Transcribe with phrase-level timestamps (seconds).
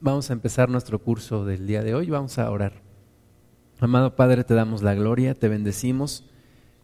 [0.00, 2.08] Vamos a empezar nuestro curso del día de hoy.
[2.08, 2.82] Vamos a orar.
[3.80, 6.24] Amado Padre, te damos la gloria, te bendecimos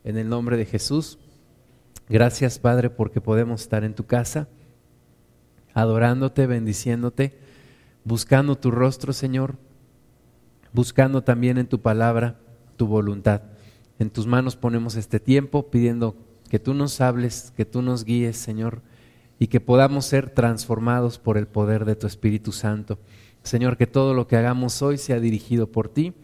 [0.03, 1.21] en el nombre de Jesús.
[2.09, 4.49] Gracias, Padre, porque podemos estar en tu casa,
[5.75, 7.39] adorándote, bendiciéndote,
[8.03, 9.55] buscando tu rostro, Señor,
[10.73, 12.41] buscando también en tu palabra
[12.77, 13.43] tu voluntad.
[14.01, 16.17] En tus manos ponemos este tiempo pidiendo
[16.51, 18.83] que tú nos hables, que tú nos guíes, Señor
[19.39, 22.99] y que podamos ser transformados por el poder de tu Espíritu Santo.
[23.43, 26.15] Señor, que todo lo que hagamos hoy sea dirigido por ti,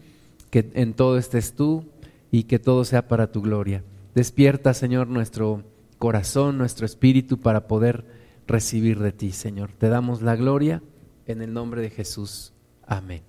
[0.49, 1.85] que en todo estés tú
[2.31, 3.83] y que todo sea para tu gloria.
[4.15, 5.63] Despierta, Señor, nuestro
[5.99, 8.05] corazón, nuestro espíritu para poder
[8.47, 9.71] recibir de ti, Señor.
[9.77, 10.81] Te damos la gloria
[11.27, 12.53] en el nombre de Jesús.
[12.85, 13.21] Amén.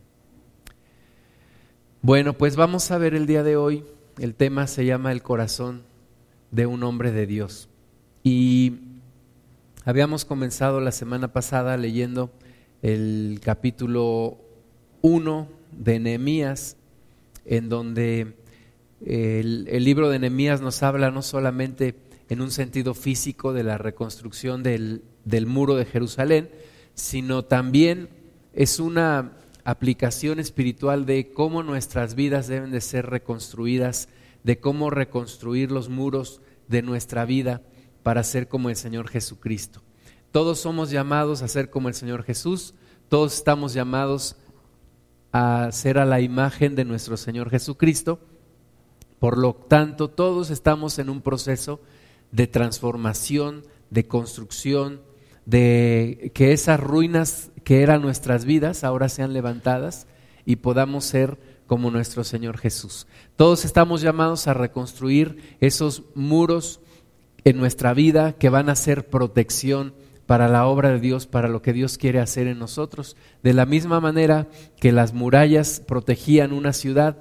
[2.01, 3.85] Bueno, pues vamos a ver el día de hoy.
[4.19, 5.83] El tema se llama el corazón
[6.51, 7.69] de un hombre de Dios.
[8.25, 8.92] Y
[9.85, 12.31] Habíamos comenzado la semana pasada leyendo
[12.83, 14.39] el capítulo
[15.01, 16.77] 1 de Nehemías,
[17.45, 18.37] en donde
[19.05, 21.97] el, libro de Nehemías nos habla no solamente
[22.29, 26.49] en un sentido físico de la reconstrucción del, del muro de Jerusalén,
[26.95, 28.09] sino también
[28.53, 29.33] es una
[29.65, 34.09] aplicación espiritual de cómo nuestras vidas deben de ser reconstruidas,
[34.45, 37.63] de cómo reconstruir los muros de nuestra vida
[38.03, 39.83] para ser como el Señor Jesucristo.
[40.31, 42.75] Todos somos llamados a ser como el Señor Jesús,
[43.09, 44.37] todos estamos llamados
[45.33, 48.21] a ser a la imagen de nuestro Señor Jesucristo.
[49.19, 51.81] Por lo tanto, todos estamos en un proceso
[52.31, 55.03] de transformación, de construcción,
[55.47, 60.07] de que esas ruinas que eran nuestras vidas ahora sean levantadas
[60.45, 63.07] y podamos ser como nuestro Señor Jesús.
[63.37, 66.81] Todos estamos llamados a reconstruir esos muros
[67.45, 69.95] en nuestra vida que van a ser protección
[70.27, 73.17] para la obra de Dios, para lo que Dios quiere hacer en nosotros.
[73.43, 74.49] De la misma manera
[74.79, 77.19] que las murallas protegían una ciudad,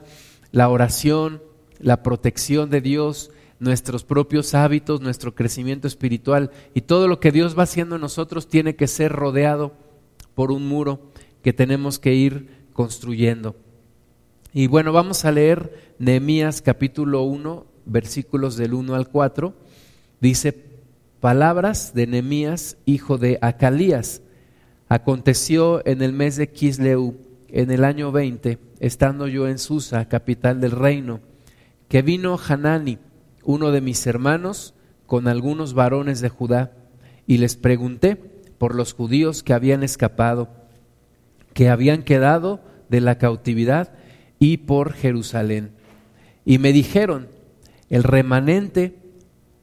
[0.52, 1.42] la oración,
[1.80, 7.58] la protección de Dios, nuestros propios hábitos, nuestro crecimiento espiritual y todo lo que Dios
[7.58, 9.74] va haciendo en nosotros tiene que ser rodeado
[10.36, 11.02] por un muro
[11.44, 13.56] que tenemos que ir construyendo.
[14.54, 19.54] Y bueno, vamos a leer Nehemías capítulo 1, versículos del 1 al 4
[20.22, 20.54] Dice,
[21.20, 24.22] palabras de Nemías, hijo de Acalías.
[24.88, 27.16] Aconteció en el mes de Kisleu,
[27.50, 31.22] en el año 20, estando yo en Susa, capital del reino,
[31.90, 33.00] que vino Hanani,
[33.44, 34.76] uno de mis hermanos,
[35.08, 36.72] con algunos varones de Judá,
[37.26, 40.50] y les pregunté por los judíos que habían escapado,
[41.54, 43.94] que habían quedado de la cautividad
[44.38, 45.72] y por Jerusalén.
[46.46, 47.28] Y me dijeron,
[47.90, 49.01] el remanente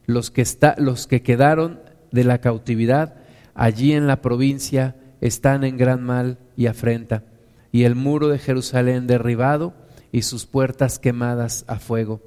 [0.08, 1.80] los que, está, los que quedaron
[2.12, 3.16] de la cautividad
[3.54, 7.24] allí en la provincia están en gran mal y afrenta,
[7.72, 9.74] y el muro de Jerusalén derribado
[10.10, 12.22] y sus puertas quemadas a fuego.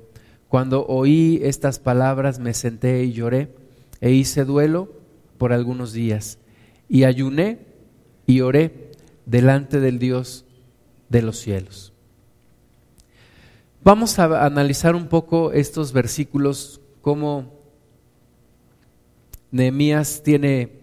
[0.47, 3.56] Cuando oí estas palabras me senté y lloré,
[4.00, 4.94] e hice duelo
[5.40, 6.38] por algunos días,
[6.88, 7.66] y ayuné
[8.28, 8.92] y oré
[9.25, 10.46] delante del Dios
[11.09, 11.94] de los cielos.
[13.84, 17.61] Vamos a analizar un poco estos versículos, cómo
[19.51, 20.79] Nehemías tiene,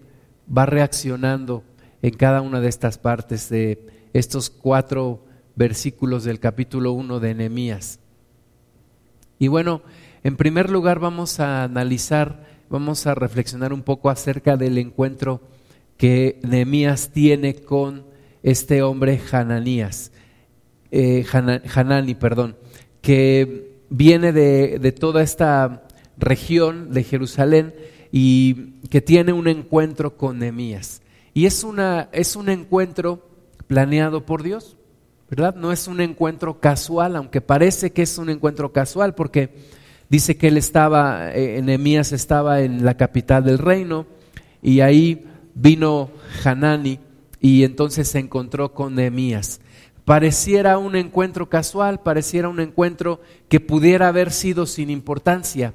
[0.54, 1.64] va reaccionando
[2.02, 5.24] en cada una de estas partes de estos cuatro
[5.56, 7.98] versículos del capítulo 1 de Nehemías.
[9.38, 9.82] Y bueno,
[10.22, 15.40] en primer lugar vamos a analizar, vamos a reflexionar un poco acerca del encuentro
[15.96, 18.06] que Nehemías tiene con
[18.42, 20.12] este hombre Hananías,
[20.90, 22.56] eh, Hanani, perdón,
[23.00, 27.74] que viene de, de toda esta región de Jerusalén
[28.10, 31.02] y que tiene un encuentro con Nehemías.
[31.34, 33.28] Y es, una, es un encuentro
[33.66, 34.76] planeado por Dios,
[35.30, 35.54] ¿verdad?
[35.54, 39.50] No es un encuentro casual, aunque parece que es un encuentro casual, porque
[40.08, 44.06] dice que él estaba, eh, Nehemías estaba en la capital del reino,
[44.62, 46.10] y ahí vino
[46.44, 46.98] Hanani,
[47.40, 49.60] y entonces se encontró con Nehemías.
[50.04, 55.74] Pareciera un encuentro casual, pareciera un encuentro que pudiera haber sido sin importancia,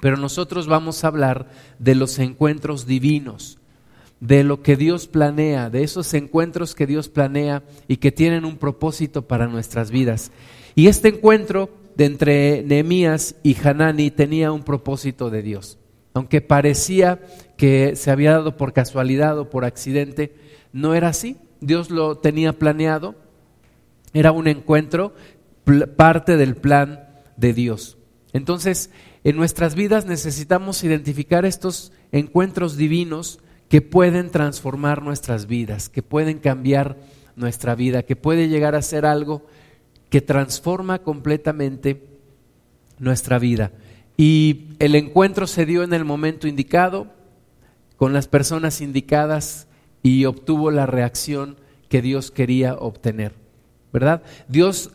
[0.00, 1.48] pero nosotros vamos a hablar
[1.78, 3.58] de los encuentros divinos,
[4.20, 8.56] de lo que Dios planea, de esos encuentros que Dios planea y que tienen un
[8.56, 10.30] propósito para nuestras vidas.
[10.74, 15.78] Y este encuentro de entre Nehemías y Hanani tenía un propósito de Dios.
[16.14, 17.20] Aunque parecía
[17.56, 20.34] que se había dado por casualidad o por accidente,
[20.72, 21.36] no era así.
[21.60, 23.14] Dios lo tenía planeado.
[24.12, 25.14] Era un encuentro,
[25.96, 27.06] parte del plan
[27.36, 27.98] de Dios.
[28.32, 28.90] Entonces,
[29.26, 36.38] en nuestras vidas necesitamos identificar estos encuentros divinos que pueden transformar nuestras vidas, que pueden
[36.38, 36.96] cambiar
[37.34, 39.44] nuestra vida, que puede llegar a ser algo
[40.10, 42.06] que transforma completamente
[43.00, 43.72] nuestra vida.
[44.16, 47.08] Y el encuentro se dio en el momento indicado,
[47.96, 49.66] con las personas indicadas
[50.04, 51.56] y obtuvo la reacción
[51.88, 53.32] que Dios quería obtener.
[53.92, 54.22] ¿Verdad?
[54.46, 54.92] Dios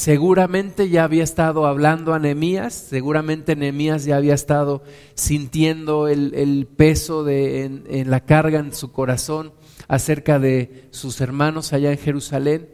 [0.00, 4.82] seguramente ya había estado hablando a Nehemías, seguramente Nehemías ya había estado
[5.12, 9.52] sintiendo el, peso de, en, la carga en su corazón
[9.88, 12.70] acerca de sus hermanos allá en Jerusalén.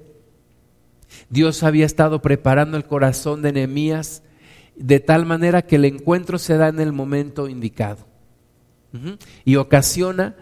[1.29, 4.23] Dios había estado preparando el corazón de Nehemías
[4.77, 8.07] de tal manera que el encuentro se da en el momento indicado
[9.45, 10.37] y ocasiona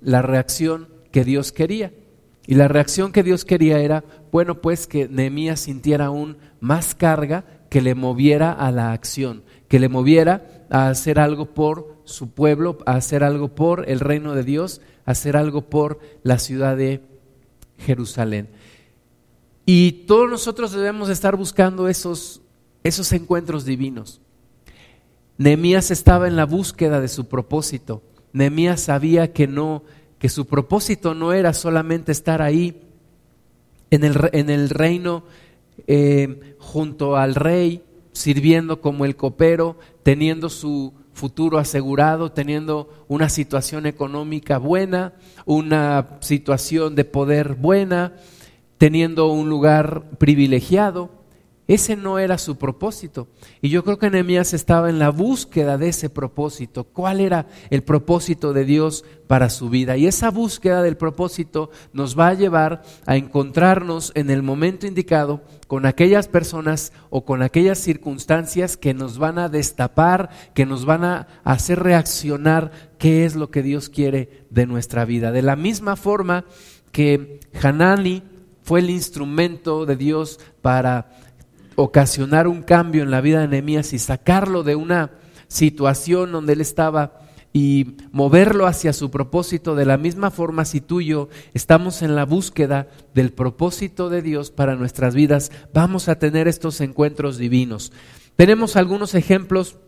[0.00, 1.92] la reacción que Dios quería.
[2.48, 7.44] Y la reacción que Dios quería era, bueno, pues que Nehemías sintiera aún más carga
[7.68, 12.78] que le moviera a la acción, que le moviera a hacer algo por su pueblo,
[12.86, 17.02] a hacer algo por el reino de Dios, a hacer algo por la ciudad de
[17.80, 18.48] Jerusalén.
[19.66, 22.40] Y todos nosotros debemos estar buscando esos,
[22.82, 24.22] esos encuentros divinos.
[25.36, 28.02] Nehemías estaba en la búsqueda de su propósito.
[28.32, 29.82] Nehemías sabía que no
[30.18, 32.82] que su propósito no era solamente estar ahí
[33.90, 35.24] en el, en el reino
[35.86, 37.82] eh, junto al rey,
[38.12, 45.14] sirviendo como el copero, teniendo su futuro asegurado, teniendo una situación económica buena,
[45.46, 48.14] una situación de poder buena,
[48.76, 51.10] teniendo un lugar privilegiado.
[51.68, 53.28] Ese no era su propósito.
[53.60, 56.84] Y yo creo que Nehemías estaba en la búsqueda de ese propósito.
[56.84, 59.98] ¿Cuál era el propósito de Dios para su vida?
[59.98, 65.42] Y esa búsqueda del propósito nos va a llevar a encontrarnos en el momento indicado
[65.66, 71.04] con aquellas personas o con aquellas circunstancias que nos van a destapar, que nos van
[71.04, 75.32] a hacer reaccionar qué es lo que Dios quiere de nuestra vida.
[75.32, 76.46] De la misma forma
[76.92, 78.22] que Hanani
[78.62, 81.10] fue el instrumento de Dios para
[81.80, 85.12] ocasionar un cambio en la vida de Nehemías y sacarlo de una
[85.46, 87.20] situación donde él estaba
[87.52, 92.16] y moverlo hacia su propósito de la misma forma si tú y yo estamos en
[92.16, 97.92] la búsqueda del propósito de Dios para nuestras vidas, vamos a tener estos encuentros divinos.
[98.34, 99.78] Tenemos algunos ejemplos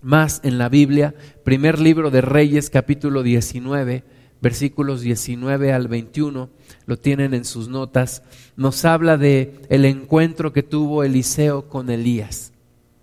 [0.00, 1.14] más en la Biblia.
[1.44, 4.04] Primer libro de Reyes, capítulo 19,
[4.44, 6.50] versículos 19 al 21
[6.84, 8.22] lo tienen en sus notas,
[8.56, 12.52] nos habla de el encuentro que tuvo Eliseo con Elías.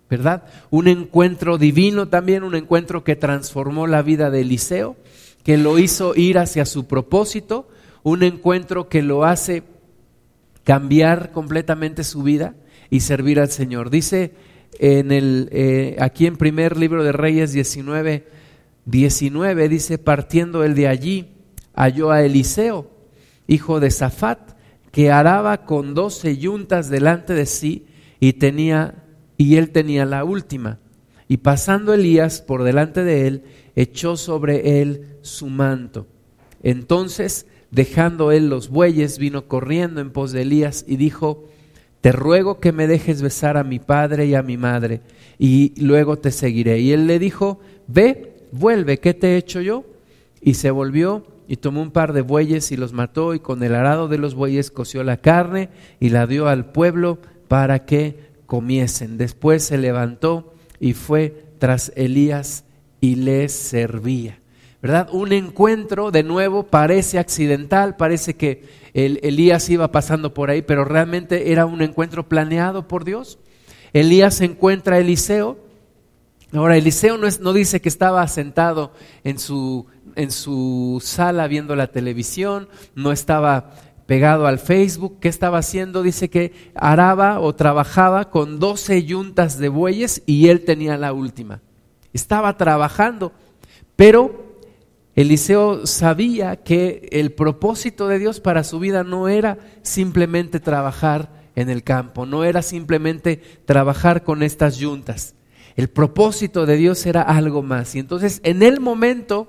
[0.08, 0.44] ¿Verdad?
[0.70, 4.94] Un encuentro divino también, un encuentro que transformó la vida de Eliseo,
[5.42, 7.66] que lo hizo ir hacia su propósito,
[8.04, 9.64] un encuentro que lo hace
[10.62, 12.54] cambiar completamente su vida
[12.88, 13.90] y servir al Señor.
[13.90, 14.32] Dice
[14.78, 18.26] en el, eh, aquí en primer libro de Reyes 19,
[18.84, 21.28] 19, dice, partiendo él de allí,
[21.74, 22.90] halló a Eliseo,
[23.46, 24.52] hijo de Safat,
[24.90, 27.86] que araba con doce yuntas delante de sí
[28.20, 29.02] y tenía
[29.36, 30.78] y él tenía la última.
[31.26, 33.42] Y pasando Elías por delante de él,
[33.74, 36.06] echó sobre él su manto.
[36.62, 41.48] Entonces, dejando él los bueyes, vino corriendo en pos de Elías y dijo,
[42.02, 45.00] te ruego que me dejes besar a mi padre y a mi madre,
[45.38, 46.80] y luego te seguiré.
[46.80, 49.84] Y él le dijo, ve, vuelve, ¿qué te he hecho yo?
[50.40, 53.74] Y se volvió y tomó un par de bueyes y los mató y con el
[53.74, 59.18] arado de los bueyes coció la carne y la dio al pueblo para que comiesen.
[59.18, 62.64] Después se levantó y fue tras Elías
[63.00, 64.38] y le servía.
[64.80, 65.08] ¿Verdad?
[65.12, 70.84] Un encuentro de nuevo parece accidental, parece que el, Elías iba pasando por ahí, pero
[70.84, 73.38] realmente era un encuentro planeado por Dios.
[73.92, 75.56] Elías encuentra a Eliseo.
[76.52, 78.92] Ahora, Eliseo no, es, no dice que estaba sentado
[79.24, 83.70] en su en su sala viendo la televisión, no estaba
[84.06, 85.18] pegado al Facebook.
[85.20, 86.02] ¿Qué estaba haciendo?
[86.02, 91.60] Dice que araba o trabajaba con 12 yuntas de bueyes y él tenía la última.
[92.12, 93.32] Estaba trabajando,
[93.96, 94.58] pero
[95.14, 101.68] Eliseo sabía que el propósito de Dios para su vida no era simplemente trabajar en
[101.70, 105.34] el campo, no era simplemente trabajar con estas yuntas.
[105.76, 107.94] El propósito de Dios era algo más.
[107.94, 109.48] Y entonces en el momento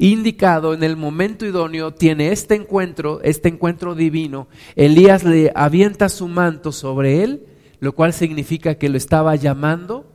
[0.00, 4.48] indicado en el momento idóneo, tiene este encuentro, este encuentro divino.
[4.74, 7.44] Elías le avienta su manto sobre él,
[7.80, 10.10] lo cual significa que lo estaba llamando.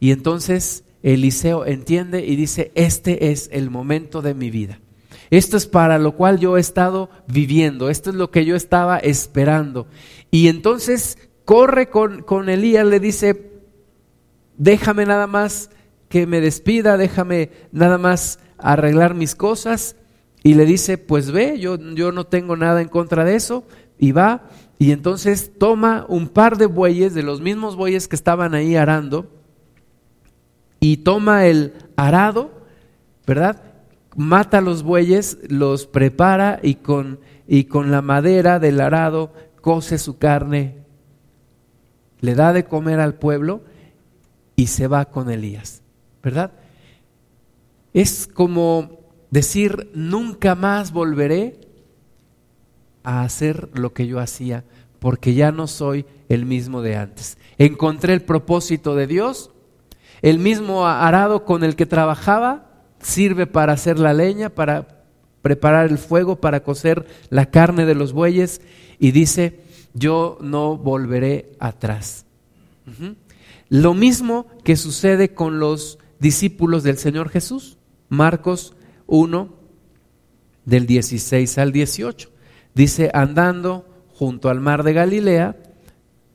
[0.00, 4.80] Y entonces Eliseo entiende y dice, este es el momento de mi vida.
[5.30, 8.98] Esto es para lo cual yo he estado viviendo, esto es lo que yo estaba
[8.98, 9.86] esperando.
[10.30, 11.16] Y entonces
[11.46, 13.55] corre con, con Elías, le dice,
[14.56, 15.70] déjame nada más
[16.08, 19.96] que me despida, déjame nada más a arreglar mis cosas.
[20.42, 23.64] Y le dice, pues ve, yo, yo no tengo nada en contra de eso,
[23.98, 24.44] y va,
[24.78, 29.26] y entonces toma un par de bueyes, de los mismos bueyes que estaban ahí arando,
[30.78, 32.52] y toma el arado,
[33.26, 33.60] ¿verdad?
[34.14, 40.16] Mata los bueyes, los prepara y con, y con la madera del arado cose su
[40.18, 40.76] carne,
[42.20, 43.62] le da de comer al pueblo
[44.56, 45.82] y se va con Elías,
[46.22, 46.52] ¿verdad?
[47.92, 51.60] Es como decir, nunca más volveré
[53.04, 54.64] a hacer lo que yo hacía,
[54.98, 57.38] porque ya no soy el mismo de antes.
[57.58, 59.50] Encontré el propósito de Dios,
[60.22, 62.66] el mismo arado con el que trabajaba
[63.00, 65.04] sirve para hacer la leña, para
[65.42, 68.60] preparar el fuego, para cocer la carne de los bueyes,
[68.98, 69.60] y dice,
[69.94, 72.24] yo no volveré atrás.
[73.68, 77.78] Lo mismo que sucede con los discípulos del Señor Jesús.
[78.08, 79.54] Marcos 1,
[80.64, 82.30] del 16 al 18.
[82.74, 85.56] Dice, andando junto al mar de Galilea,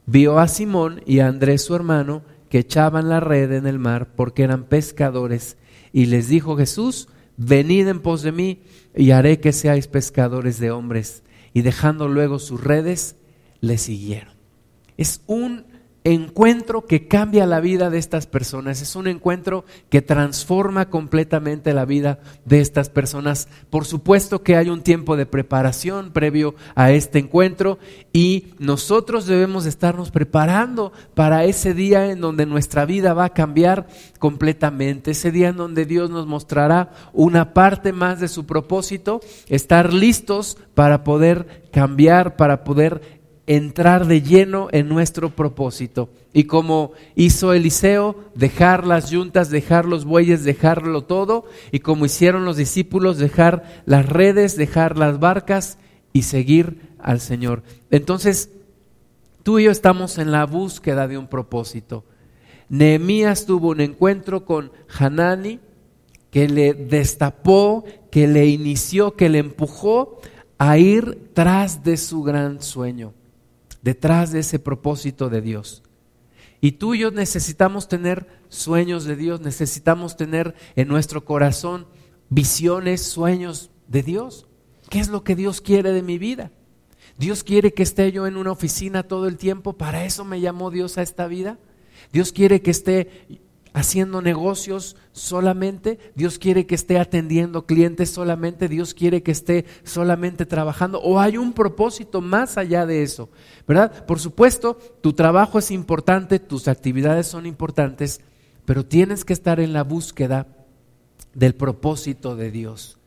[0.06, 4.14] vio a Simón y a Andrés su hermano que echaban la red en el mar
[4.16, 5.58] porque eran pescadores.
[5.94, 7.08] Y les dijo Jesús,
[7.38, 8.62] venid en pos de mí
[8.96, 11.24] y haré que seáis pescadores de hombres.
[11.54, 13.16] Y dejando luego sus redes,
[13.62, 14.34] le siguieron.
[14.98, 15.66] Es un
[16.04, 21.86] encuentro que cambia la vida de estas personas, es un encuentro que transforma completamente la
[21.86, 23.48] vida de estas personas.
[23.70, 27.78] Por supuesto que hay un tiempo de preparación previo a este encuentro
[28.14, 33.88] y nosotros debemos estarnos preparando para ese día en donde nuestra vida va a cambiar
[34.18, 39.94] completamente, ese día en donde Dios nos mostrará una parte más de su propósito, estar
[39.94, 46.10] listos para poder cambiar, para poder entrar de lleno en nuestro propósito.
[46.34, 51.46] Y como hizo Eliseo, dejar las yuntas, dejar los bueyes, dejarlo todo.
[51.72, 55.78] Y como hicieron los discípulos, dejar las redes, dejar las barcas
[56.14, 57.64] y seguir al Señor.
[57.90, 58.50] Entonces,
[59.44, 62.06] tú y yo estamos en la búsqueda de un propósito.
[62.70, 65.60] Nehemías tuvo un encuentro con Hanani
[66.30, 70.22] que le destapó, que le inició, que le empujó
[70.58, 73.14] a ir tras de su gran sueño
[73.82, 75.84] detrás de ese propósito de Dios.
[76.60, 81.88] Y tú y yo necesitamos tener sueños de Dios, necesitamos tener en nuestro corazón
[82.30, 84.48] visiones, sueños de Dios.
[84.90, 86.52] ¿Qué es lo que Dios quiere de mi vida?
[87.18, 90.72] Dios quiere que esté yo en una oficina todo el tiempo, para eso me llamó
[90.72, 91.58] Dios a esta vida.
[92.12, 93.41] Dios quiere que esté
[93.74, 100.46] haciendo negocios solamente, Dios quiere que esté atendiendo clientes solamente, Dios quiere que esté solamente
[100.46, 103.30] trabajando o hay un propósito más allá de eso,
[103.68, 104.06] ¿verdad?
[104.06, 108.22] Por supuesto, tu trabajo es importante, tus actividades son importantes,
[108.66, 110.48] pero tienes que estar en la búsqueda
[111.34, 112.98] del propósito de Dios.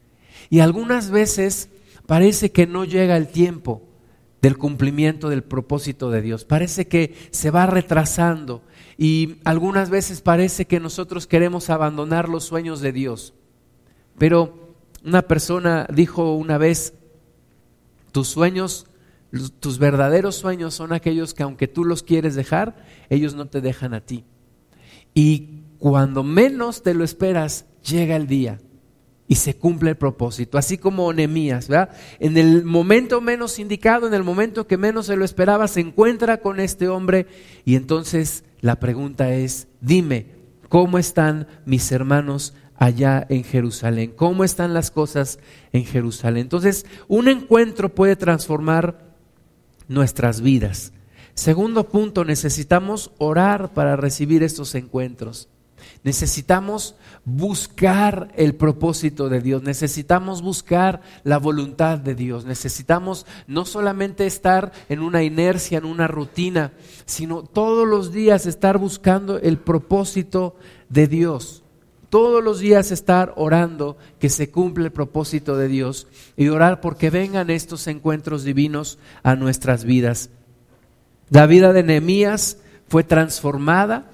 [0.48, 1.68] Y algunas veces
[2.06, 3.82] parece que no llega el tiempo
[4.40, 6.44] del cumplimiento del propósito de Dios.
[6.44, 8.62] Parece que se va retrasando
[8.96, 13.34] y algunas veces parece que nosotros queremos abandonar los sueños de Dios.
[14.18, 14.74] Pero
[15.04, 16.94] una persona dijo una vez,
[18.12, 18.86] tus sueños,
[19.60, 23.94] tus verdaderos sueños son aquellos que aunque tú los quieres dejar, ellos no te dejan
[23.94, 24.24] a ti.
[25.12, 28.60] Y cuando menos te lo esperas, llega el día
[29.26, 31.96] y se cumple el propósito, así como Nehemías, ¿verdad?
[32.18, 36.38] En el momento menos indicado, en el momento que menos se lo esperaba, se encuentra
[36.38, 37.26] con este hombre
[37.64, 40.26] y entonces la pregunta es, dime,
[40.68, 44.12] ¿cómo están mis hermanos allá en Jerusalén?
[44.14, 45.38] ¿Cómo están las cosas
[45.72, 46.42] en Jerusalén?
[46.42, 49.14] Entonces, un encuentro puede transformar
[49.88, 50.92] nuestras vidas.
[51.34, 55.48] Segundo punto, necesitamos orar para recibir estos encuentros.
[56.04, 64.26] Necesitamos buscar el propósito de Dios, necesitamos buscar la voluntad de Dios, necesitamos no solamente
[64.26, 66.72] estar en una inercia, en una rutina,
[67.06, 70.56] sino todos los días estar buscando el propósito
[70.90, 71.62] de Dios.
[72.10, 76.06] Todos los días estar orando que se cumpla el propósito de Dios
[76.36, 80.28] y orar porque vengan estos encuentros divinos a nuestras vidas.
[81.30, 82.58] La vida de Nehemías
[82.88, 84.13] fue transformada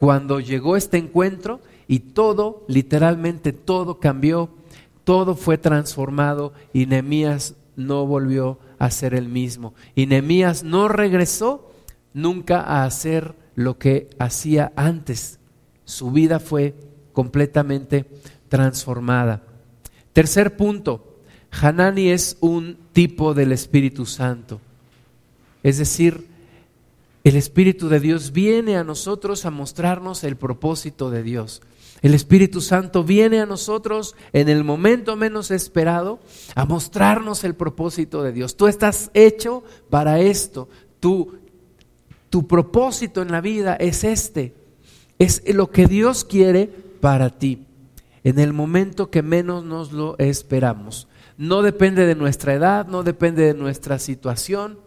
[0.00, 4.48] cuando llegó este encuentro y todo, literalmente todo cambió,
[5.04, 9.74] todo fue transformado y Nehemías no volvió a ser el mismo.
[9.94, 11.70] Y Nehemías no regresó
[12.14, 15.38] nunca a hacer lo que hacía antes.
[15.84, 16.74] Su vida fue
[17.12, 18.06] completamente
[18.48, 19.42] transformada.
[20.14, 21.18] Tercer punto,
[21.50, 24.62] Hanani es un tipo del Espíritu Santo.
[25.62, 26.29] Es decir,
[27.22, 31.62] el Espíritu de Dios viene a nosotros a mostrarnos el propósito de Dios.
[32.02, 36.18] El Espíritu Santo viene a nosotros en el momento menos esperado
[36.54, 38.56] a mostrarnos el propósito de Dios.
[38.56, 40.68] Tú estás hecho para esto.
[40.98, 41.38] Tu,
[42.48, 44.54] propósito en la vida es este.
[45.18, 46.68] Es lo que Dios quiere
[47.00, 47.66] para ti
[48.24, 51.06] en el momento que menos nos lo esperamos.
[51.36, 54.78] No depende de nuestra edad, no depende de nuestra situación.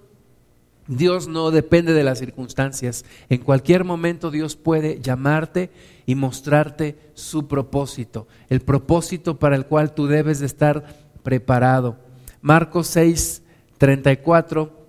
[0.88, 3.06] Dios no depende de las circunstancias.
[3.30, 5.70] En cualquier momento Dios puede llamarte
[6.06, 10.86] y mostrarte su propósito, el propósito para el cual tú debes de estar
[11.24, 11.98] preparado.
[12.42, 13.44] Marcos 6,
[13.78, 14.84] 34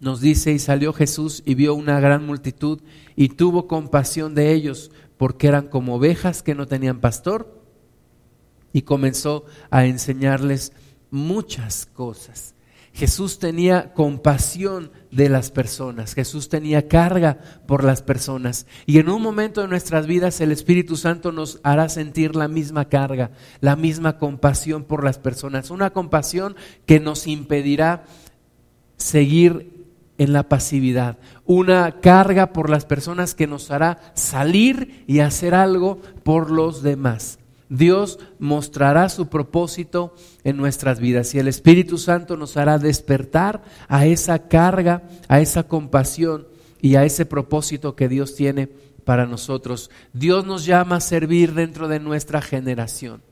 [0.00, 2.80] nos dice, y salió Jesús y vio una gran multitud
[3.16, 7.58] y tuvo compasión de ellos, porque eran como ovejas que no tenían pastor,
[8.72, 10.72] y comenzó a enseñarles
[11.10, 12.54] muchas cosas.
[12.98, 18.66] Jesús tenía compasión de las personas, Jesús tenía carga por las personas.
[18.86, 22.88] Y en un momento de nuestras vidas el Espíritu Santo nos hará sentir la misma
[22.88, 28.04] carga, la misma compasión por las personas, una compasión que nos impedirá
[28.96, 29.86] seguir
[30.18, 36.00] en la pasividad, una carga por las personas que nos hará salir y hacer algo
[36.24, 37.38] por los demás.
[37.68, 44.06] Dios mostrará su propósito en nuestras vidas y el Espíritu Santo nos hará despertar a
[44.06, 46.48] esa carga, a esa compasión
[46.80, 48.68] y a ese propósito que Dios tiene
[49.04, 49.90] para nosotros.
[50.12, 53.22] Dios nos llama a servir dentro de nuestra generación.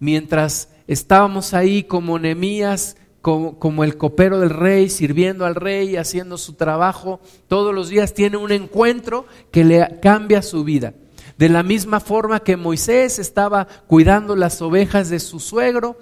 [0.00, 6.38] Mientras estábamos ahí como Nemías, como, como, el copero del rey, sirviendo al rey, haciendo
[6.38, 10.94] su trabajo, todos los días tiene un encuentro que le cambia su vida.
[11.38, 15.96] De la misma forma que Moisés estaba cuidando las ovejas de su suegro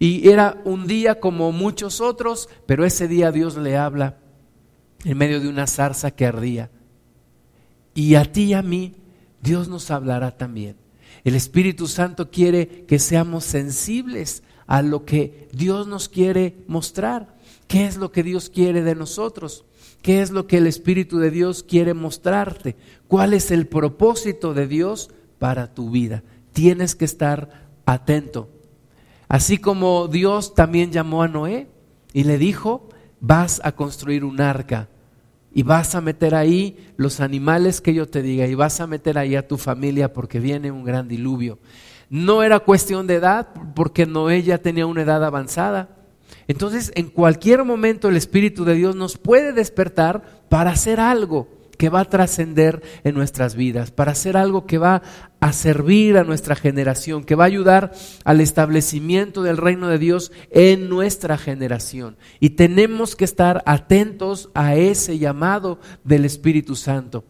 [0.00, 4.18] y era un día como muchos otros, pero ese día Dios le habla
[5.04, 6.70] en medio de una zarza que ardía.
[7.94, 8.96] Y a ti y a mí
[9.40, 10.76] Dios nos hablará también.
[11.22, 17.36] El Espíritu Santo quiere que seamos sensibles a lo que Dios nos quiere mostrar.
[17.68, 19.64] ¿Qué es lo que Dios quiere de nosotros?
[20.02, 22.76] ¿Qué es lo que el Espíritu de Dios quiere mostrarte?
[23.06, 26.22] ¿Cuál es el propósito de Dios para tu vida?
[26.52, 28.48] Tienes que estar atento.
[29.28, 31.68] Así como Dios también llamó a Noé
[32.12, 32.88] y le dijo,
[33.20, 34.88] vas a construir un arca
[35.52, 39.18] y vas a meter ahí los animales que yo te diga y vas a meter
[39.18, 41.58] ahí a tu familia porque viene un gran diluvio.
[42.08, 45.99] No era cuestión de edad porque Noé ya tenía una edad avanzada
[46.48, 51.48] entonces, en cualquier momento el Espíritu de Dios nos puede despertar para hacer algo
[51.80, 55.00] que va a trascender en nuestras vidas, para hacer algo que va
[55.40, 57.92] a servir a nuestra generación, que va a ayudar
[58.24, 62.18] al establecimiento del reino de Dios en nuestra generación.
[62.38, 67.24] Y tenemos que estar atentos a ese llamado del Espíritu Santo.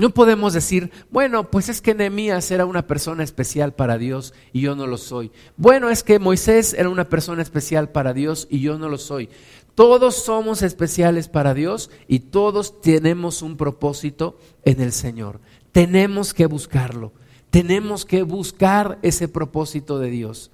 [0.00, 4.62] No podemos decir, bueno, pues es que Nehemías era una persona especial para Dios y
[4.62, 5.30] yo no lo soy.
[5.58, 9.28] Bueno, es que Moisés era una persona especial para Dios y yo no lo soy.
[9.74, 15.38] Todos somos especiales para Dios y todos tenemos un propósito en el Señor.
[15.70, 17.12] Tenemos que buscarlo.
[17.50, 20.50] Tenemos que buscar ese propósito de Dios.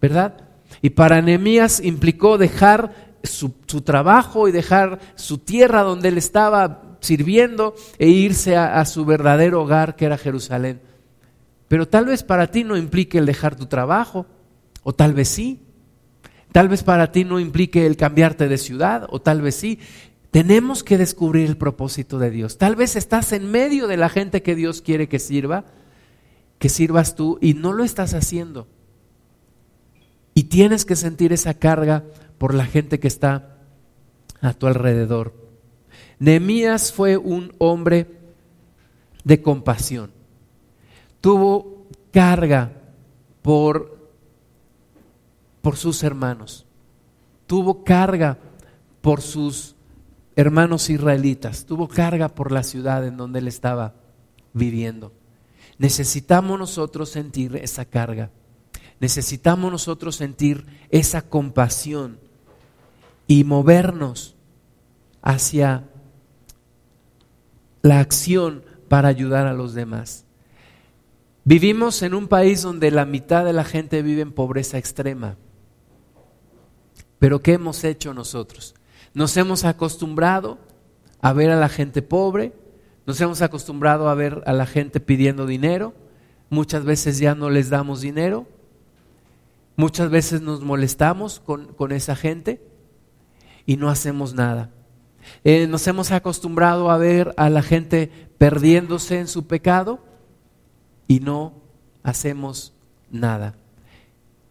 [0.00, 0.48] ¿Verdad?
[0.80, 6.85] Y para Nehemías implicó dejar su, su, trabajo y dejar su tierra donde él estaba
[7.00, 10.80] sirviendo e irse a, su verdadero hogar que era Jerusalén.
[11.68, 14.26] Pero tal vez para ti no implique el dejar tu trabajo,
[14.82, 15.62] o tal vez sí.
[16.52, 19.78] Tal vez para ti no implique el cambiarte de ciudad, o tal vez sí.
[20.30, 22.58] Tenemos que descubrir el propósito de Dios.
[22.58, 25.64] Tal vez estás en medio de la gente que Dios quiere que sirva,
[26.58, 28.68] que sirvas tú, y no lo estás haciendo.
[30.34, 32.04] Y tienes que sentir esa carga
[32.38, 33.56] por la gente que está
[34.40, 35.45] a tu alrededor.
[36.18, 38.06] Nehemías fue un hombre
[39.24, 40.10] de compasión.
[41.20, 42.72] Tuvo carga
[43.42, 44.10] por,
[45.60, 46.64] por sus hermanos.
[47.46, 48.38] Tuvo carga
[49.00, 49.74] por sus
[50.36, 51.66] hermanos israelitas.
[51.66, 53.94] Tuvo carga por la ciudad en donde él estaba
[54.52, 55.12] viviendo.
[55.78, 58.30] Necesitamos nosotros sentir esa carga.
[59.00, 62.18] Necesitamos nosotros sentir esa compasión
[63.26, 64.36] y movernos
[65.20, 65.84] hacia
[67.86, 70.24] la acción para ayudar a los demás.
[71.44, 75.36] Vivimos en un país donde la mitad de la gente vive en pobreza extrema.
[77.18, 78.74] Pero ¿qué hemos hecho nosotros?
[79.14, 80.58] Nos hemos acostumbrado
[81.20, 82.52] a ver a la gente pobre,
[83.06, 85.94] nos hemos acostumbrado a ver a la gente pidiendo dinero,
[86.50, 88.46] muchas veces ya no les damos dinero,
[89.76, 92.60] muchas veces nos molestamos con, con esa gente
[93.64, 94.72] y no hacemos nada.
[95.44, 100.00] Eh, nos hemos acostumbrado a ver a la gente perdiéndose en su pecado
[101.08, 101.54] y no
[102.02, 102.74] hacemos
[103.10, 103.54] nada.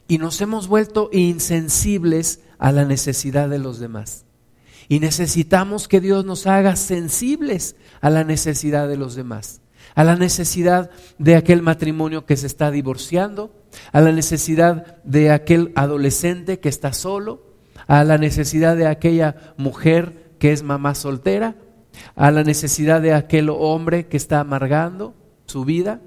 [0.08, 4.26] Y nos hemos vuelto insensibles a la necesidad de los demás.
[4.88, 9.62] Y necesitamos que Dios nos haga sensibles a la necesidad de los demás,
[9.96, 13.52] a la necesidad de aquel matrimonio que se está divorciando,
[13.92, 17.42] a la necesidad de aquel adolescente que está solo,
[17.88, 21.56] a la necesidad de aquella mujer que es mamá soltera,
[22.16, 25.14] a la necesidad de aquel hombre que está amargando
[25.46, 26.02] su vida,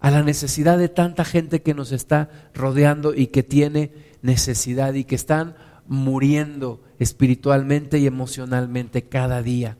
[0.00, 5.04] a la necesidad de tanta gente que nos está rodeando y que tiene necesidad y
[5.04, 9.76] que están muriendo espiritualmente y emocionalmente cada día.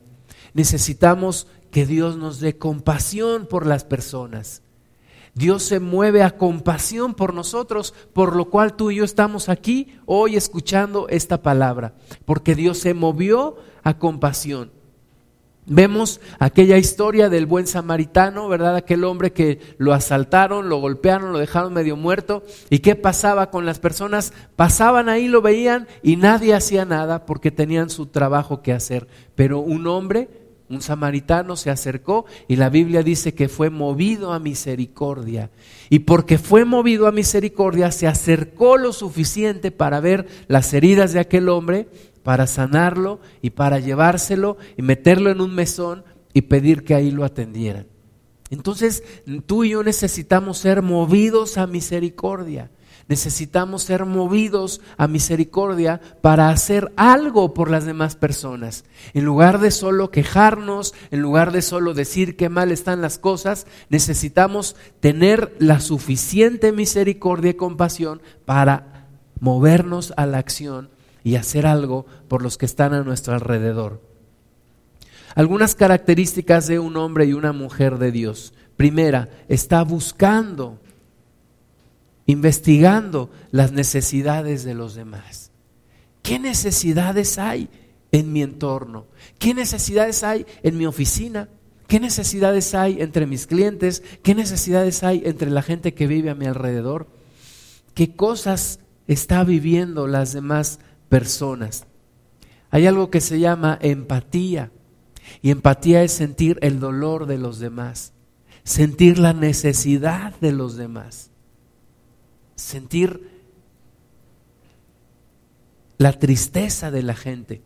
[0.53, 4.63] Necesitamos que Dios nos dé compasión por las personas.
[5.33, 9.99] Dios se mueve a compasión por nosotros, por lo cual tú y yo estamos aquí
[10.05, 11.93] hoy escuchando esta palabra,
[12.25, 14.71] porque Dios se movió a compasión.
[15.71, 18.75] Vemos aquella historia del buen samaritano, ¿verdad?
[18.75, 22.41] Aquel hombre que lo asaltaron, lo golpearon, lo dejaron medio muerto.
[22.71, 24.33] ¿Y qué pasaba con las personas?
[24.55, 29.07] Pasaban ahí, lo veían y nadie hacía nada porque tenían su trabajo que hacer.
[29.35, 30.27] Pero un hombre,
[30.69, 35.49] un samaritano, se acercó y la Biblia dice que fue movido a misericordia.
[35.89, 41.19] Y porque fue movido a misericordia, se acercó lo suficiente para ver las heridas de
[41.19, 41.87] aquel hombre
[42.23, 46.03] para sanarlo y para llevárselo y meterlo en un mesón
[46.33, 47.87] y pedir que ahí lo atendieran.
[48.51, 49.03] Entonces,
[49.45, 52.71] tú y yo necesitamos ser movidos a misericordia.
[53.09, 58.85] Necesitamos ser movidos a misericordia para hacer algo por las demás personas.
[59.15, 63.65] En lugar de solo quejarnos, en lugar de solo decir qué mal están las cosas,
[63.89, 69.07] necesitamos tener la suficiente misericordia y compasión para
[69.39, 70.91] movernos a la acción
[71.23, 74.03] y hacer algo por los que están a nuestro alrededor.
[75.33, 78.53] Algunas características de un hombre y una mujer de Dios.
[78.77, 80.77] Primera, está buscando,
[82.31, 85.51] investigando las necesidades de los demás.
[86.21, 87.69] ¿Qué necesidades hay
[88.11, 89.07] en mi entorno?
[89.37, 91.49] ¿Qué necesidades hay en mi oficina?
[91.87, 94.03] ¿Qué necesidades hay entre mis clientes?
[94.21, 97.07] ¿Qué necesidades hay entre la gente que vive a mi alrededor?
[97.95, 101.87] ¿Qué cosas está viviendo las demás personas.
[102.69, 104.71] Hay algo que se llama empatía.
[105.41, 108.13] Y empatía es sentir el dolor de los demás,
[108.63, 111.31] sentir la necesidad de los demás,
[112.59, 113.39] sentir
[115.97, 117.61] la tristeza de la gente,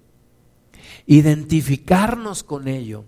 [1.06, 3.06] identificarnos con ello.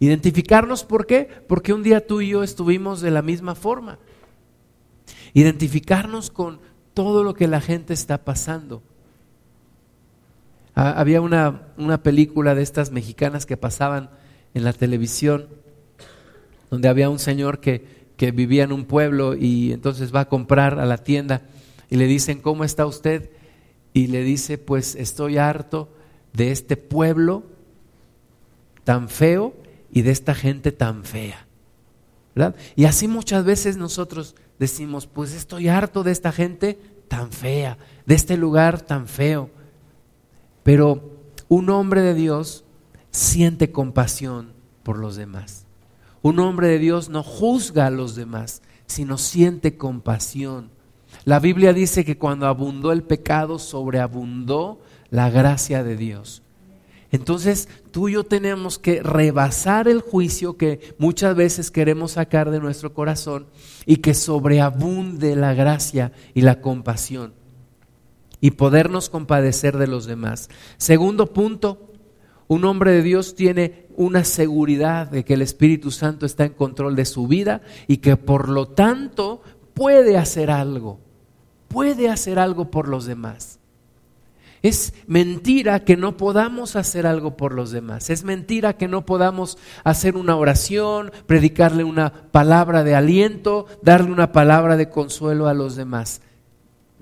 [0.00, 1.28] Identificarnos, ¿por qué?
[1.48, 3.98] Porque un día tú y yo estuvimos de la misma forma.
[5.32, 6.60] Identificarnos con
[6.94, 8.82] todo lo que la gente está pasando.
[10.74, 14.10] Ah, había una, una película de estas mexicanas que pasaban
[14.52, 15.46] en la televisión,
[16.70, 20.78] donde había un señor que, que vivía en un pueblo y entonces va a comprar
[20.78, 21.42] a la tienda
[21.90, 23.30] y le dicen, ¿cómo está usted?
[23.92, 25.88] Y le dice, pues estoy harto
[26.32, 27.44] de este pueblo
[28.84, 29.54] tan feo
[29.92, 31.46] y de esta gente tan fea.
[32.34, 32.56] ¿verdad?
[32.74, 38.14] Y así muchas veces nosotros decimos, pues estoy harto de esta gente tan fea, de
[38.14, 39.50] este lugar tan feo.
[40.62, 42.64] Pero un hombre de Dios
[43.10, 45.63] siente compasión por los demás.
[46.24, 50.70] Un hombre de Dios no juzga a los demás, sino siente compasión.
[51.26, 56.40] La Biblia dice que cuando abundó el pecado, sobreabundó la gracia de Dios.
[57.12, 62.58] Entonces tú y yo tenemos que rebasar el juicio que muchas veces queremos sacar de
[62.58, 63.46] nuestro corazón
[63.84, 67.34] y que sobreabunde la gracia y la compasión
[68.40, 70.48] y podernos compadecer de los demás.
[70.78, 71.83] Segundo punto,
[72.48, 76.96] un hombre de Dios tiene una seguridad de que el Espíritu Santo está en control
[76.96, 81.00] de su vida y que por lo tanto puede hacer algo,
[81.68, 83.58] puede hacer algo por los demás.
[84.62, 88.08] Es mentira que no podamos hacer algo por los demás.
[88.08, 94.32] Es mentira que no podamos hacer una oración, predicarle una palabra de aliento, darle una
[94.32, 96.22] palabra de consuelo a los demás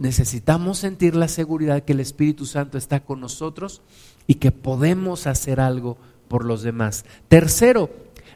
[0.03, 3.83] necesitamos sentir la seguridad que el Espíritu Santo está con nosotros
[4.27, 7.05] y que podemos hacer algo por los demás.
[7.29, 7.91] Tercero,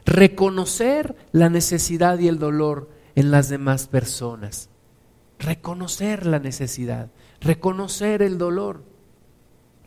[0.05, 4.69] reconocer la necesidad y el dolor en las demás personas.
[5.39, 7.09] Reconocer la necesidad,
[7.41, 8.83] reconocer el dolor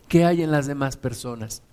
[0.07, 1.63] que hay en las demás personas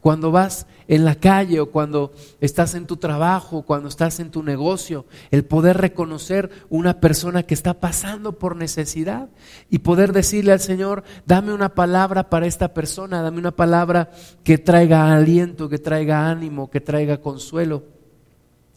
[0.00, 4.42] cuando vas en la calle o cuando estás en tu trabajo, cuando estás en tu
[4.42, 9.28] negocio, el poder reconocer una persona que está pasando por necesidad
[9.68, 14.10] y poder decirle al Señor, dame una palabra para esta persona, dame una palabra
[14.44, 17.84] que traiga aliento, que traiga ánimo, que traiga consuelo.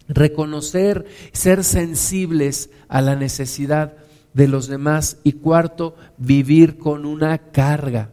[0.08, 3.96] reconocer, ser sensibles a la necesidad
[4.34, 5.20] de los demás.
[5.24, 8.10] Y cuarto, vivir con una carga,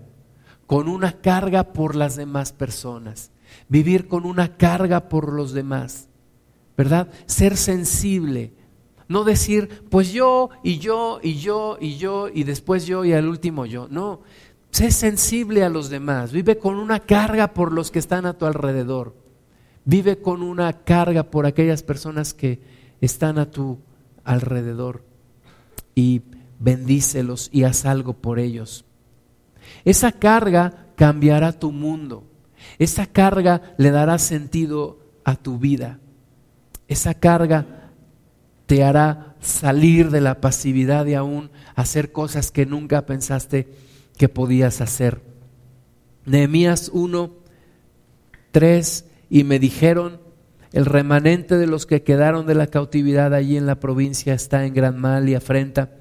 [0.68, 3.31] con una carga por las demás personas,
[3.70, 6.09] vivir con una carga por los demás,
[6.76, 7.09] ¿verdad?
[7.24, 8.52] Ser sensible.
[9.09, 13.26] No decir, pues yo y yo y yo y yo y después yo y al
[13.26, 13.88] último yo.
[13.90, 14.20] No,
[14.70, 16.33] sé sensible a los demás.
[16.33, 19.16] Vive con una carga por los que están a tu alrededor.
[19.87, 22.61] Vive con una carga por aquellas personas que
[23.00, 23.78] están a tu
[24.22, 25.02] alrededor
[25.94, 26.20] y
[26.59, 28.85] bendícelos y haz algo por ellos.
[29.85, 32.24] Esa carga cambiará tu mundo.
[32.78, 35.98] Esa carga le dará sentido a tu vida.
[36.88, 37.90] Esa carga
[38.66, 43.68] te hará salir de la pasividad y aún hacer cosas que nunca pensaste
[44.16, 45.22] que podías hacer.
[46.26, 47.31] Nehemías 1,
[48.50, 50.20] 3, y me dijeron,
[50.72, 54.74] el remanente de los que quedaron de la cautividad allí en la provincia está en
[54.74, 55.92] gran mal y afrenta,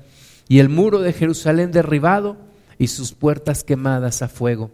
[0.49, 2.37] y el muro de Jerusalén derribado
[2.77, 4.71] y sus puertas quemadas a fuego.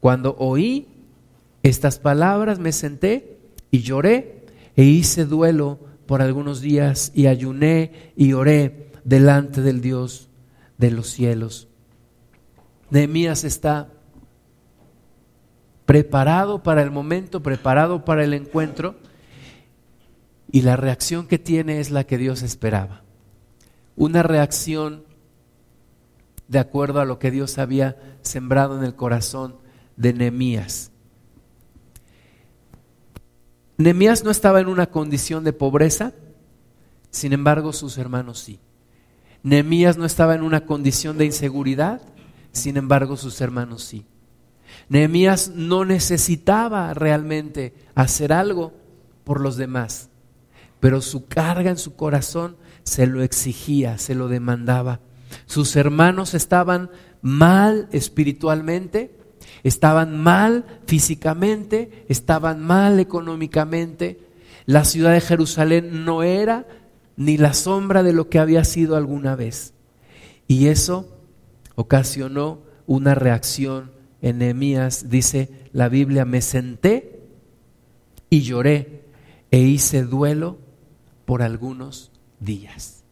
[0.00, 0.88] Cuando oí
[1.62, 3.38] estas palabras me senté
[3.70, 10.28] y lloré e hice duelo por algunos días y ayuné y oré delante del Dios
[10.78, 11.68] de los cielos.
[12.90, 13.88] Nehemías está
[15.86, 18.96] preparado para el momento, preparado para el encuentro,
[20.50, 23.02] y la reacción que tiene es la que Dios esperaba.
[23.96, 25.04] Una reacción
[26.48, 29.56] de acuerdo a lo que Dios había sembrado en el corazón
[29.96, 30.90] de Nehemías.
[33.78, 36.12] Nehemías no estaba en una condición de pobreza,
[37.10, 38.60] sin embargo sus hermanos sí.
[39.42, 42.00] Nehemías no estaba en una condición de inseguridad,
[42.52, 44.06] sin embargo sus hermanos sí.
[44.88, 48.72] Nehemías no necesitaba realmente hacer algo
[49.24, 50.10] por los demás,
[50.80, 55.00] pero su carga en su corazón se lo exigía, se lo demandaba.
[55.46, 56.90] Sus hermanos estaban
[57.20, 59.18] mal espiritualmente,
[59.62, 64.20] estaban mal físicamente, estaban mal económicamente.
[64.66, 66.66] La ciudad de Jerusalén no era
[67.16, 69.74] ni la sombra de lo que había sido alguna vez.
[70.48, 71.18] Y eso
[71.74, 77.20] ocasionó una reacción en Nehemías, dice la Biblia, me senté
[78.30, 79.04] y lloré
[79.50, 80.58] e hice duelo
[81.24, 83.04] por algunos días.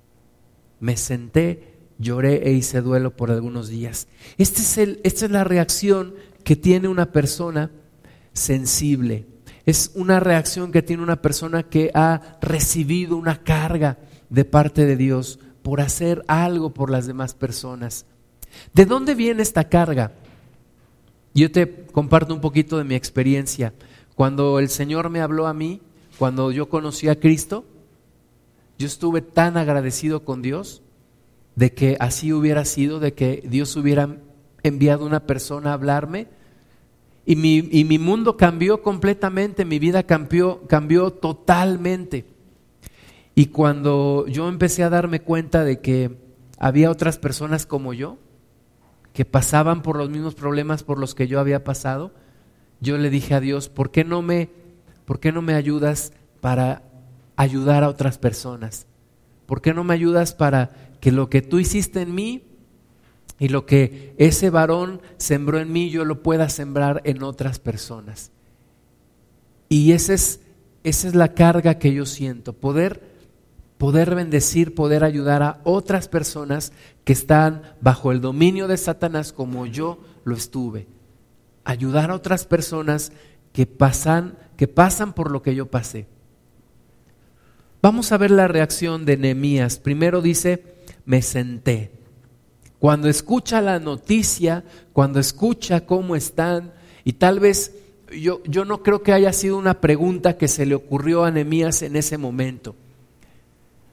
[0.78, 1.69] Me senté,
[2.00, 4.08] lloré e hice duelo por algunos días.
[4.38, 4.62] Este
[5.04, 7.70] esta es la reacción que tiene una persona
[8.32, 9.26] sensible.
[9.66, 13.98] Es una reacción que tiene una persona que ha recibido una carga
[14.30, 18.06] de parte de Dios por hacer algo por las demás personas.
[18.72, 20.12] ¿De dónde viene esta carga?
[21.34, 23.74] Yo te comparto un poquito de mi experiencia.
[24.14, 25.80] Cuando el Señor me habló a mí,
[26.18, 27.64] cuando yo conocí a Cristo,
[28.78, 30.82] yo estuve tan agradecido con Dios
[31.56, 34.16] de que así hubiera sido, de que Dios hubiera
[34.62, 36.28] enviado una persona a hablarme.
[37.26, 42.24] Y mi, y mi mundo cambió completamente, mi vida cambió, cambió totalmente.
[43.34, 46.18] Y cuando yo empecé a darme cuenta de que
[46.58, 48.18] había otras personas como yo,
[49.12, 52.12] que pasaban por los mismos problemas por los que yo había pasado,
[52.80, 54.50] yo le dije a Dios, ¿por qué no me,
[55.04, 56.82] por qué no me ayudas para
[57.36, 58.86] ayudar a otras personas?
[59.46, 62.44] ¿Por qué no me ayudas para que lo que tú hiciste en mí
[63.38, 68.30] y lo que ese varón sembró en mí, yo lo pueda sembrar en otras personas?
[69.68, 70.40] Y esa es,
[70.84, 73.10] esa es la carga que yo siento, poder
[73.80, 76.70] poder bendecir, poder ayudar a otras personas
[77.04, 80.86] que están bajo el dominio de Satanás como yo lo estuve.
[81.64, 83.10] Ayudar a otras personas
[83.54, 86.08] que pasan, que pasan por lo que yo pasé.
[87.80, 89.78] Vamos a ver la reacción de Nehemías.
[89.78, 90.62] Primero dice,
[91.10, 91.90] me senté.
[92.78, 97.74] Cuando escucha la noticia, cuando escucha cómo están, y tal vez
[98.16, 101.82] yo, yo no creo que haya sido una pregunta que se le ocurrió a Nehemías
[101.82, 102.76] en ese momento.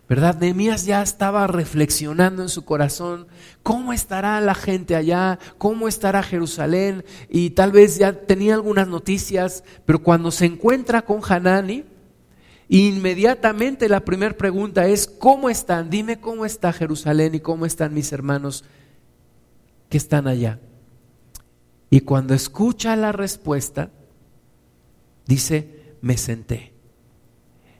[0.08, 0.38] ¿Verdad?
[0.40, 3.26] Nehemías ya estaba reflexionando en su corazón
[3.64, 9.64] cómo estará la gente allá, cómo estará Jerusalén y tal vez ya tenía algunas noticias,
[9.88, 11.84] pero cuando se encuentra con Hanani,
[12.70, 15.90] inmediatamente la primera pregunta es, ¿cómo están?
[15.90, 18.66] Dime cómo está Jerusalén y cómo están mis hermanos
[19.90, 20.60] que están allá.
[21.90, 23.92] Y cuando escucha la respuesta,
[25.26, 26.74] dice, me senté.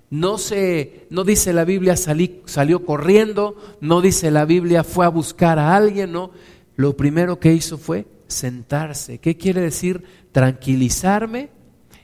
[0.10, 5.60] No se, no dice la Biblia salió corriendo, no dice la Biblia fue a buscar
[5.60, 6.32] a alguien, no.
[6.78, 9.20] Lo primero que hizo fue sentarse.
[9.20, 10.04] ¿Qué quiere decir?
[10.32, 11.50] Tranquilizarme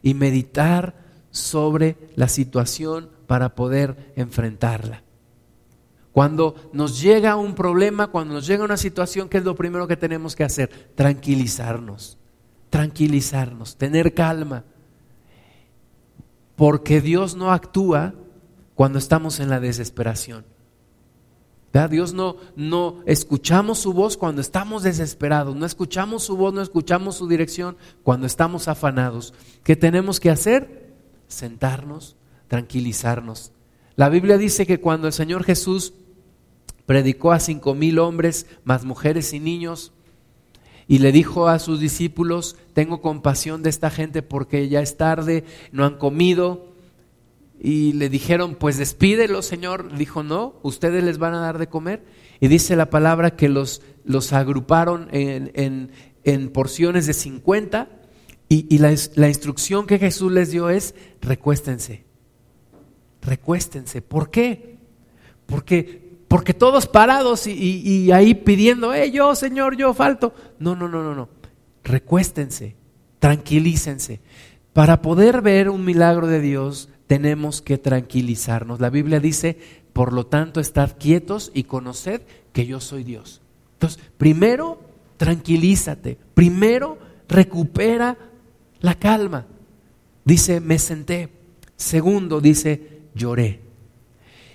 [0.01, 1.02] y meditar
[1.33, 5.03] sobre la situación para poder enfrentarla.
[6.11, 9.97] Cuando nos llega un problema, cuando nos llega una situación, ¿qué es lo primero que
[9.97, 10.91] tenemos que hacer?
[10.93, 12.19] Tranquilizarnos,
[12.69, 14.63] tranquilizarnos, tener calma.
[16.55, 18.13] Porque Dios no actúa
[18.75, 20.45] cuando estamos en la desesperación.
[21.89, 27.15] Dios no, no escuchamos su voz cuando estamos desesperados, no escuchamos su voz, no escuchamos
[27.15, 29.33] su dirección cuando estamos afanados.
[29.63, 30.82] ¿Qué tenemos que hacer?
[31.33, 32.15] Sentarnos,
[32.47, 33.51] tranquilizarnos.
[33.95, 35.93] La Biblia dice que cuando el Señor Jesús
[36.85, 39.91] predicó a cinco mil hombres, más mujeres y niños,
[40.87, 45.45] y le dijo a sus discípulos, tengo compasión de esta gente porque ya es tarde,
[45.71, 46.73] no han comido,
[47.63, 49.95] y le dijeron, pues despídelo, Señor.
[49.95, 52.03] Dijo, no, ustedes les van a dar de comer.
[52.41, 55.89] Y dice la palabra que los, los agruparon en,
[56.25, 57.87] en, porciones de 50
[58.53, 58.91] y, la,
[59.27, 62.03] instrucción que Jesús les dio es, recuéstense,
[63.21, 64.01] recuéstense.
[64.01, 64.77] ¿Por qué?
[65.45, 70.33] Porque, porque todos parados y, y, ahí pidiendo, eh, yo, Señor, yo falto.
[70.59, 71.29] No, no, no, no, no.
[71.83, 72.75] Recuéstense,
[73.19, 74.21] tranquilícense.
[74.73, 78.79] Para poder ver un milagro de Dios, tenemos que tranquilizarnos.
[78.79, 79.57] La Biblia dice,
[79.93, 83.41] por lo tanto, estad quietos y conoced que yo soy Dios.
[83.73, 84.81] Entonces, primero,
[85.17, 86.17] tranquilízate.
[86.33, 88.17] Primero, recupera
[88.83, 89.47] la calma.
[90.25, 91.29] Dice, me senté.
[91.75, 93.61] Segundo, dice, lloré.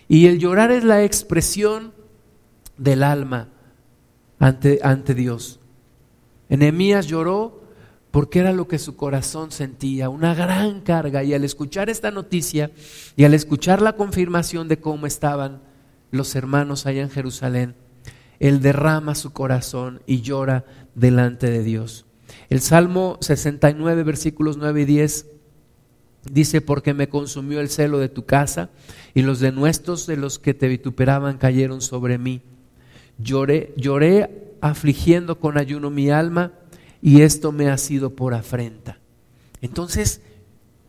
[0.07, 1.93] Y el llorar es la expresión
[2.77, 3.49] del alma
[4.39, 5.61] ante, ante Dios.
[6.49, 7.63] Enemías lloró
[8.11, 11.25] porque era lo que su corazón sentía, una gran carga.
[11.25, 12.71] Y al escuchar esta noticia
[13.17, 15.63] y al escuchar la confirmación de cómo estaban
[16.11, 17.75] los hermanos allá en Jerusalén,
[18.41, 22.08] él derrama su corazón y llora delante de Dios.
[22.49, 25.27] El Salmo 69, versículos 9 y 10
[26.31, 28.71] dice, porque me consumió el celo de tu casa
[29.15, 32.43] y los denuestos de los que te vituperaban cayeron sobre mí.
[33.19, 36.53] Lloré, lloré afligiendo con ayuno mi alma
[37.01, 38.99] y esto me ha sido por afrenta.
[39.61, 40.21] Entonces,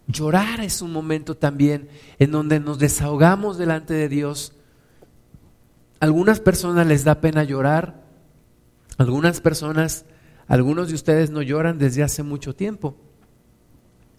[0.08, 4.54] llorar es un momento también en donde nos desahogamos delante de Dios.
[6.00, 8.04] Algunas personas les da pena llorar,
[8.98, 10.06] algunas personas,
[10.50, 12.98] algunos de ustedes no lloran desde hace mucho tiempo.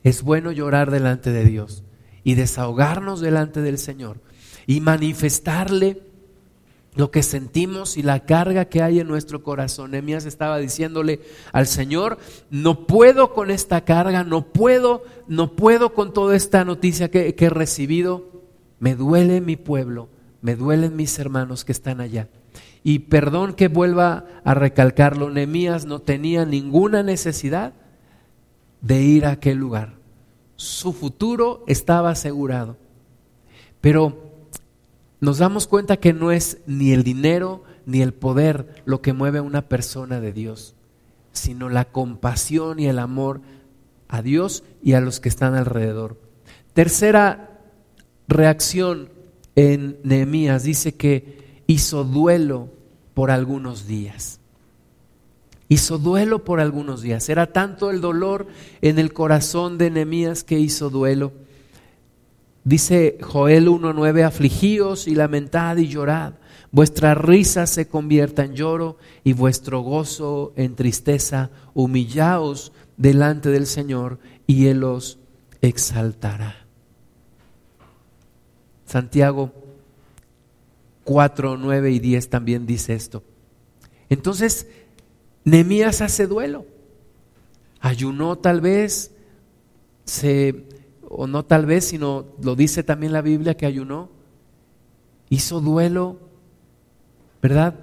[0.04, 1.82] Es bueno llorar delante de Dios
[2.22, 4.20] y desahogarnos delante del Señor
[4.64, 6.02] y manifestarle
[6.94, 9.90] lo que sentimos y la carga que hay en nuestro corazón.
[9.90, 11.20] Nehemías estaba diciéndole
[11.52, 17.10] al Señor, no puedo con esta carga, no puedo, no puedo con toda esta noticia
[17.10, 18.44] que, que he recibido.
[18.78, 20.08] Me duele mi pueblo,
[20.42, 22.28] me duelen mis hermanos que están allá.
[22.82, 27.74] Y perdón que vuelva a recalcarlo, Nehemías no tenía ninguna necesidad
[28.80, 29.94] de ir a aquel lugar.
[30.56, 32.76] Su futuro estaba asegurado.
[33.80, 34.30] Pero
[35.20, 39.38] nos damos cuenta que no es ni el dinero ni el poder lo que mueve
[39.38, 40.74] a una persona de Dios,
[41.32, 43.40] sino la compasión y el amor
[44.08, 46.20] a Dios y a los que están alrededor.
[46.72, 47.60] Tercera
[48.28, 49.10] reacción
[49.56, 52.68] en Nehemías dice que hizo duelo
[53.14, 54.40] por algunos días.
[55.68, 57.28] Hizo duelo por algunos días.
[57.28, 58.48] Era tanto el dolor
[58.82, 61.30] en el corazón de Nehemías que hizo duelo.
[62.64, 66.34] Dice Joel 1.9, afligíos y lamentad y llorad,
[66.72, 74.18] vuestra risa se convierta en lloro y vuestro gozo en tristeza, humillaos delante del Señor
[74.48, 75.20] y Él os
[75.62, 76.66] exaltará.
[78.86, 79.59] Santiago
[81.10, 83.24] 4, 9 y 10 también dice esto.
[84.10, 84.68] Entonces,
[85.42, 86.66] Nemías hace duelo.
[87.80, 89.10] Ayunó tal vez,
[90.04, 90.68] se
[91.08, 94.08] o no tal vez, sino lo dice también la Biblia que ayunó,
[95.30, 96.20] hizo duelo,
[97.42, 97.74] ¿verdad?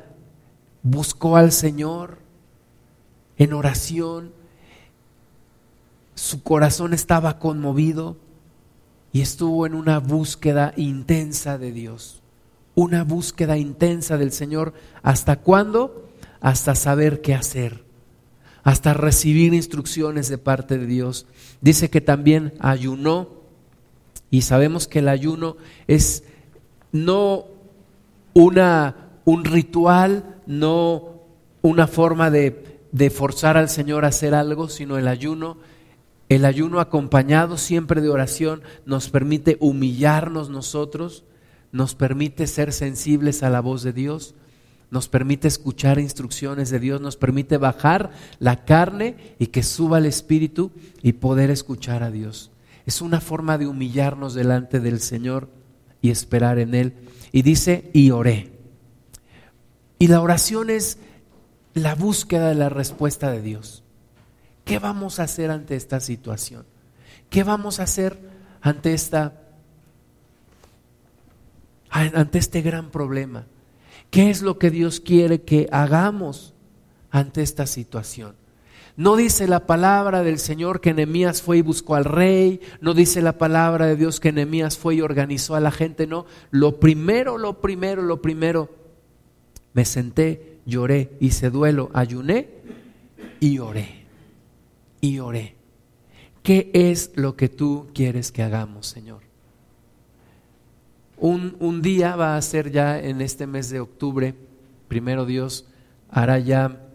[0.82, 2.20] Buscó al Señor
[3.38, 4.32] en oración,
[6.16, 8.16] su corazón estaba conmovido
[9.12, 12.22] y estuvo en una búsqueda intensa de Dios,
[12.78, 14.74] una búsqueda intensa del Señor.
[15.02, 16.08] ¿Hasta cuándo?
[16.40, 17.88] Hasta saber qué hacer
[18.64, 21.26] hasta recibir instrucciones de parte de Dios.
[21.62, 23.30] Dice que también ayunó
[24.30, 25.56] y sabemos que el ayuno
[25.88, 26.26] es
[26.92, 27.46] no
[28.34, 31.22] una, un ritual, no
[31.62, 35.60] una forma de, de forzar al Señor a hacer algo, sino el ayuno
[36.28, 41.24] el ayuno acompañado siempre de oración nos permite humillarnos nosotros,
[41.72, 44.36] nos permite ser sensibles a la voz de Dios,
[44.90, 50.06] nos permite escuchar instrucciones de Dios, nos permite bajar la carne y que suba el
[50.06, 52.52] espíritu y poder escuchar a Dios.
[52.86, 55.50] Es una forma de humillarnos delante del Señor.
[56.00, 56.94] y esperar en Él.
[57.32, 58.52] Y dice, y oré.
[59.98, 61.00] Y la oración es
[61.74, 63.84] la búsqueda de la respuesta de Dios.
[64.64, 66.66] ¿Qué vamos a hacer ante esta situación?
[67.32, 68.20] ¿Qué vamos a hacer
[68.62, 69.47] ante esta
[71.98, 73.46] ante este gran problema?
[74.10, 76.54] ¿Qué es lo que Dios quiere que hagamos
[77.12, 78.36] ante esta situación?
[78.96, 83.22] No dice la palabra del Señor que Nehemías fue y buscó al rey, no dice
[83.22, 86.26] la palabra de Dios que Nehemías fue y organizó a la gente, no.
[86.50, 88.72] Lo primero, lo primero, lo primero,
[89.74, 92.50] me senté, lloré, hice duelo, ayuné
[93.40, 94.06] y oré.
[95.00, 95.56] Y oré.
[96.42, 99.27] ¿Qué es lo que tú quieres que hagamos, Señor?
[101.18, 104.36] Un, un, día va a ser ya en este mes de octubre,
[104.88, 105.66] primero Dios
[106.10, 106.88] hará ya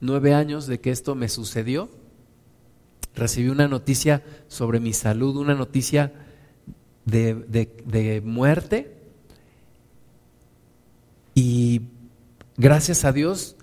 [0.00, 1.88] nueve años de que esto me sucedió.
[3.14, 6.12] Recibí una noticia sobre mi salud, una noticia
[7.06, 8.98] de, de muerte.
[11.34, 11.82] Y
[12.58, 13.56] gracias a Dios,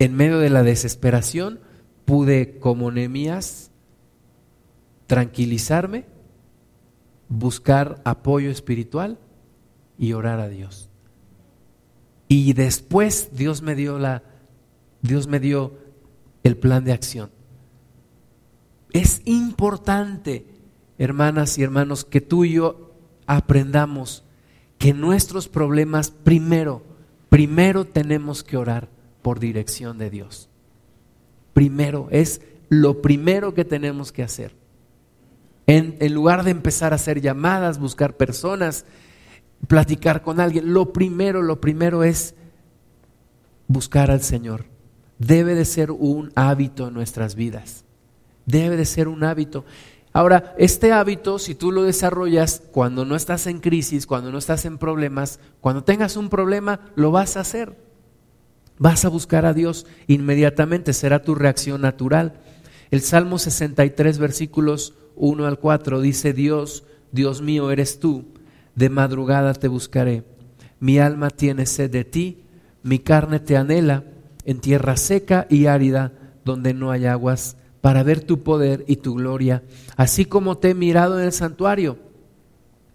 [0.00, 1.60] en medio de la desesperación,
[2.04, 3.70] pude, como Nemías,
[5.06, 6.04] tranquilizarme,
[7.28, 9.20] buscar apoyo espiritual
[9.98, 10.88] y orar a Dios.
[12.28, 14.22] Y después Dios me dio la
[15.02, 15.74] Dios me dio
[16.42, 17.30] el plan de acción.
[18.92, 20.46] Es importante,
[20.98, 22.94] hermanas y hermanos, que tú y yo
[23.26, 24.24] aprendamos
[24.78, 26.82] que nuestros problemas primero,
[27.28, 28.88] primero tenemos que orar
[29.22, 30.48] por dirección de Dios.
[31.52, 34.54] Primero, es lo primero que tenemos que hacer.
[35.66, 38.84] En, en, lugar de empezar a hacer llamadas, buscar personas,
[39.68, 42.34] platicar con alguien, lo primero, lo primero es
[43.68, 44.66] buscar al Señor
[45.18, 47.84] debe de ser un hábito en nuestras vidas.
[48.44, 49.64] Debe de ser un hábito.
[50.12, 54.64] Ahora, este hábito, si tú lo desarrollas cuando no estás en crisis, cuando no estás
[54.64, 57.76] en problemas, cuando tengas un problema, lo vas a hacer.
[58.78, 62.40] Vas a buscar a Dios inmediatamente, será tu reacción natural.
[62.90, 68.26] El Salmo 63, versículos 1 al 4 dice, Dios, Dios mío eres tú,
[68.76, 70.22] de madrugada te buscaré.
[70.78, 72.44] Mi alma tiene sed de ti,
[72.84, 74.04] mi carne te anhela
[74.44, 76.12] en tierra seca y árida
[76.44, 79.62] donde no hay aguas, para ver tu poder y tu gloria,
[79.96, 81.98] así como te he mirado en el santuario,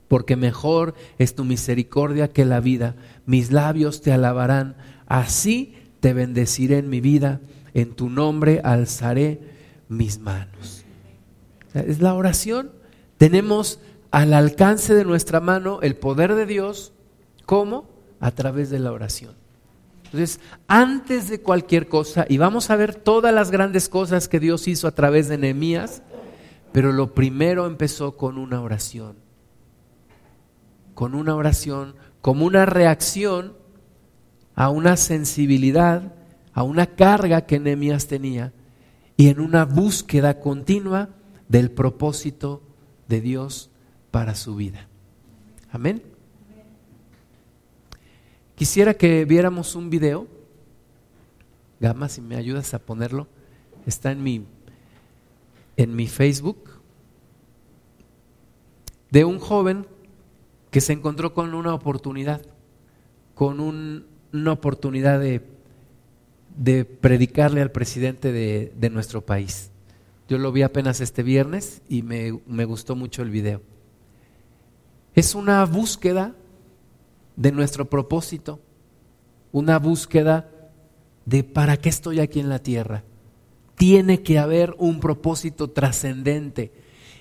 [0.08, 4.76] porque mejor es tu misericordia que la vida, mis labios te alabarán,
[5.08, 7.42] así te bendeciré en mi vida,
[7.74, 9.42] en tu nombre alzaré
[9.88, 10.84] mis manos.
[11.74, 12.72] Es la oración.
[13.18, 13.80] Tenemos
[14.12, 16.94] al alcance de nuestra mano el poder de Dios.
[17.46, 17.90] ¿Cómo?
[18.20, 19.36] A través de la oración.
[20.06, 24.68] Entonces, antes de cualquier cosa, y vamos a ver todas las grandes cosas que Dios
[24.68, 26.04] hizo a través de Nehemías,
[26.74, 29.16] pero lo primero empezó con una oración.
[30.94, 33.54] Con una oración, como una reacción
[34.54, 36.14] a una sensibilidad,
[36.54, 38.52] a una carga que Nehemías tenía,
[39.16, 41.10] y en una búsqueda continua
[41.48, 42.62] del propósito
[43.08, 43.71] de Dios
[44.12, 44.88] para su vida.
[45.72, 46.04] Amén.
[48.56, 50.28] Quisiera que viéramos un video.
[51.80, 53.28] Gama, si me ayudas a ponerlo.
[53.88, 54.46] Está en mi,
[55.78, 56.70] en mi Facebook.
[59.10, 59.88] De un joven
[60.70, 62.42] que se encontró con una oportunidad.
[63.34, 65.42] Con una oportunidad de,
[66.56, 69.72] de, predicarle al presidente de, de, nuestro país.
[70.30, 73.62] Yo lo vi apenas este viernes y me, me gustó mucho el video.
[75.14, 76.36] Es una búsqueda
[77.36, 78.60] de nuestro propósito,
[79.52, 80.50] una búsqueda
[81.26, 83.04] de para qué estoy aquí en la tierra.
[83.76, 86.72] Tiene que haber un propósito trascendente.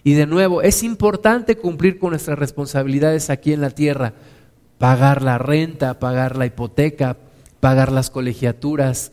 [0.04, 4.14] Y de nuevo, es importante cumplir con nuestras responsabilidades aquí en la tierra,
[4.78, 7.16] pagar la renta, pagar la hipoteca,
[7.60, 9.12] pagar las colegiaturas,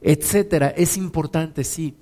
[0.00, 0.68] etcétera.
[0.68, 1.96] Es importante, sí,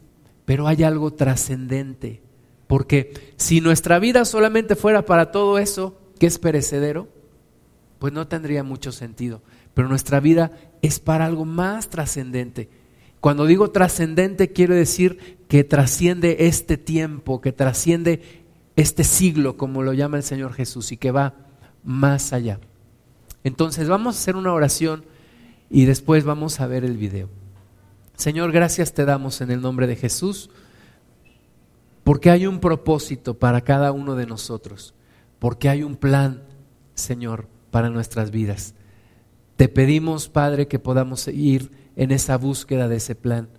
[0.45, 2.23] pero hay algo trascendente.
[2.67, 7.09] Porque si nuestra vida solamente fuera para todo eso, que es perecedero,
[7.99, 9.43] pues no tendría mucho sentido.
[9.75, 10.53] Pero nuestra vida
[10.83, 12.69] es para algo más trascendente.
[13.21, 18.45] Cuando digo trascendente, quiero decir que trasciende este tiempo, que trasciende
[18.77, 21.35] este siglo, como lo llama el Señor Jesús, y que va
[21.83, 22.61] más allá.
[23.45, 25.05] Entonces vamos a hacer una oración
[25.71, 27.29] y después vamos a ver el video.
[28.17, 30.51] Señor, gracias te damos en el nombre de Jesús,
[32.05, 34.95] porque hay un propósito para cada uno de nosotros,
[35.45, 36.43] porque hay un plan,
[36.95, 38.75] Señor, para nuestras vidas.
[39.57, 43.51] Te pedimos, Padre, que podamos ir en esa búsqueda de ese plan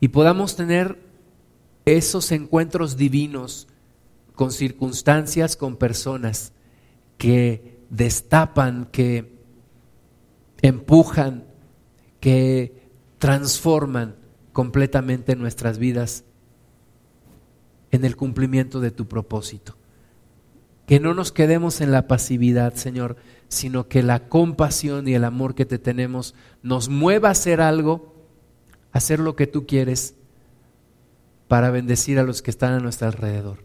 [0.00, 1.00] y podamos tener
[1.86, 3.68] esos encuentros divinos
[4.34, 6.52] con circunstancias, con personas
[7.16, 9.34] que destapan, que
[10.60, 11.46] empujan,
[12.20, 14.16] que transforman
[14.52, 16.24] completamente nuestras vidas
[17.92, 19.78] en el cumplimiento de tu propósito.
[20.86, 23.16] Que no nos quedemos en la pasividad, Señor,
[23.48, 28.14] sino que la compasión y el amor que te tenemos nos mueva a hacer algo,
[28.92, 30.14] a hacer lo que tú quieres
[31.48, 33.64] para bendecir a los que están a nuestro alrededor.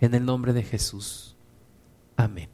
[0.00, 1.36] En el nombre de Jesús.
[2.16, 2.53] Amén.